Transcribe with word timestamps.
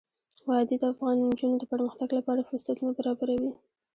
وادي 0.47 0.75
د 0.79 0.83
افغان 0.93 1.15
نجونو 1.29 1.55
د 1.59 1.63
پرمختګ 1.71 2.09
لپاره 2.17 2.45
فرصتونه 2.49 2.89
برابروي. 2.97 3.51